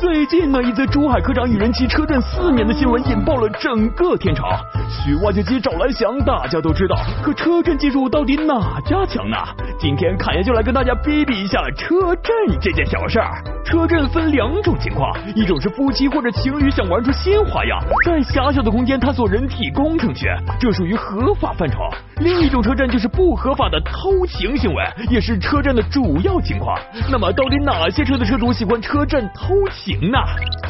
[0.00, 4.48] 最近呢，一则珠海科长与人骑车震四年的新闻引爆了整个天朝。
[4.88, 9.36] 需挖掘机找蓝翔，大家都知道，可车震技术到底哪家强呢？
[9.78, 13.44] 今天侃爷就来跟大家比比一下车震这件小事儿。
[13.70, 21.78] 车震分两种情况，一种是夫妻或者情侣想玩出新花样，在狭小的空间探索人体工程学，这属于合法范畴；
[22.16, 26.76] 另一种车震就是不合法的偷情行为，也是车震的主要情况。
[27.08, 30.18] 那么，到底哪些车的车主喜欢车震偷情呢？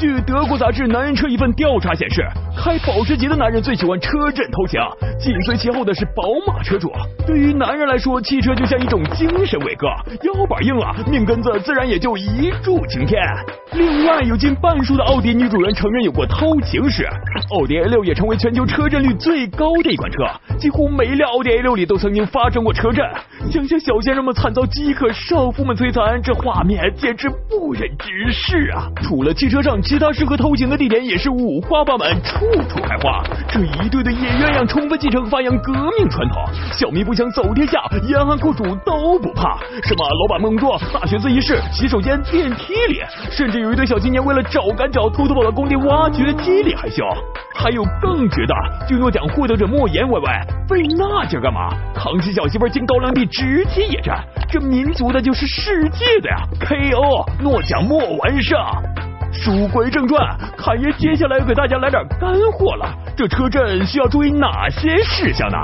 [0.00, 4.80] 据德国杂志《男人车》一份调查显示，开保时捷的男人最喜欢车震偷情，
[5.20, 6.90] 紧随其后的是宝马车主。
[7.26, 9.88] 对于男人来说，汽车就像一种精神伟哥，
[10.22, 13.20] 腰板硬了，命根子自然也就一柱擎天。
[13.72, 17.06] 另外，有近半数的奥迪女主人承认有过偷情史。
[17.50, 20.24] 奥迪 A 六也成为全球车震率最高的一款车，
[20.56, 23.04] 几乎每一辆奥迪 A 六里都曾经发生过车震。
[23.50, 28.88] 想想小先生们惨遭饥渴，少妇们摧残，这画面简直不忍直视啊！
[29.02, 33.24] 除了汽车上，其他适合偷情的地点也是五花八门，处处开花。
[33.48, 36.40] 这一对的野鸳鸯充分继承发扬革命传统，
[36.72, 39.58] 小迷不想走天下，严寒酷暑都不怕。
[39.82, 43.00] 什么老板梦中、大学自习室、洗手间、电梯里，
[43.32, 47.04] 甚至有一对小青年为了找赶脚，偷偷跑到工地挖掘机里害羞。
[47.52, 48.54] 还有更绝的，
[48.88, 50.26] 就诺奖获得者莫言喂喂，
[50.68, 51.68] 费那劲干嘛？
[51.92, 57.28] 扛起小媳妇进高粱地直接野战，这民族的就是世界的呀！K.O.
[57.40, 58.56] 诺奖莫完胜。
[59.40, 62.94] 书归正传，侃爷接下来要给大家来点干货了。
[63.16, 65.56] 这车震需要注意哪些事项呢？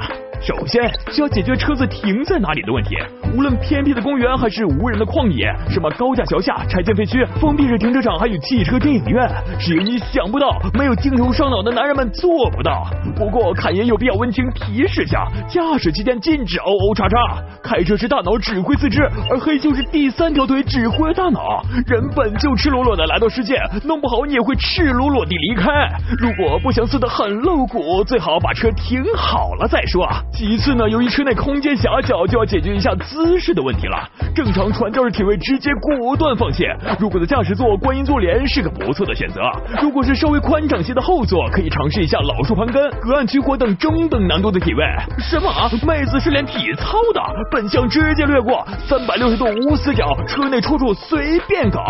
[0.47, 0.80] 首先
[1.11, 2.94] 需要解决车子停在哪里的问题，
[3.36, 12.86] 无论偏僻的公园还是无人的旷野，什么高架桥下、拆迁废墟、封闭式停车场，还有汽车电影院，只有你想不到，没有精油上脑的男人们做不到。
[13.16, 21.60] 不过侃爷有必要温情提示下，驾驶期间禁止哦哦叉叉，开车时大脑指挥四肢，而黑就是第三条腿指挥大脑。
[21.88, 25.91] 人本就赤裸裸的来到世界，弄不好你也会赤裸裸地离开。
[26.20, 30.06] 如果不想死得很露骨，最好把车停好了再说。
[30.36, 34.06] 其次呢，由于车内空间狭小，就要解决一下姿势的问题了。
[34.34, 36.62] 正常传教士体位直接果断放弃。
[37.00, 39.41] 如果的驾驶座观音坐莲是个不错的选择。
[39.80, 44.84] 如果是稍微宽敞些的后座，可以尝试一下老树盘根、隔岸取火等中等难度的体位。
[45.19, 45.50] 什么？
[45.86, 47.22] 妹子是练体操的？
[47.50, 51.80] 本相直接略过，三百六十度无死角，车内处处随便搞。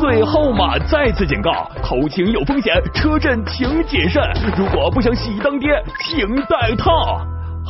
[0.00, 4.22] 最后嘛，再次警告，偷情有风险，车震请谨慎。
[4.56, 5.68] 如果不想喜当爹，
[6.06, 7.20] 请带套。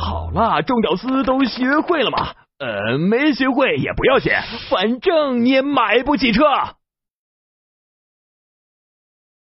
[0.01, 2.29] 好啦，众屌丝都学会了吗？
[2.57, 4.33] 呃，没学会也不要紧，
[4.69, 6.43] 反正你也买不起车。